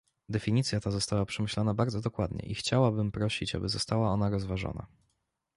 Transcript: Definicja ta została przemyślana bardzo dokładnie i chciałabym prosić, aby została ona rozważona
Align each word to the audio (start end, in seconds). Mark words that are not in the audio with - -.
Definicja 0.29 0.79
ta 0.79 0.91
została 0.91 1.25
przemyślana 1.25 1.73
bardzo 1.73 2.01
dokładnie 2.01 2.41
i 2.49 2.55
chciałabym 2.55 3.11
prosić, 3.11 3.55
aby 3.55 3.69
została 3.69 4.09
ona 4.11 4.29
rozważona 4.29 4.85